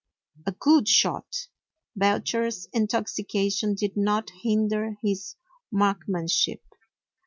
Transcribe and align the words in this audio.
A 0.47 0.51
good 0.53 0.87
shot! 0.87 1.47
Belcher's 1.95 2.67
intoxication 2.73 3.75
did 3.75 3.95
not 3.95 4.31
hinder 4.41 4.95
his 5.03 5.35
marksmanship. 5.71 6.63